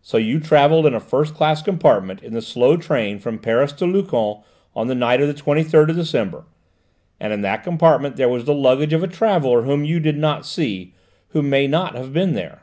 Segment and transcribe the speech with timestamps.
[0.00, 3.86] "So you travelled in a first class compartment in the slow train from Paris to
[3.86, 4.44] Luchon
[4.76, 6.44] on the night of the 23rd of December,
[7.18, 10.46] and in that compartment there was the luggage of a traveller whom you did not
[10.46, 10.94] see
[11.30, 12.60] who may not have been there?"